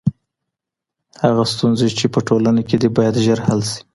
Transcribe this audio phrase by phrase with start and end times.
[1.23, 3.81] هغه ستونزي چي په ټولنه کي دي باید ژر حل سي.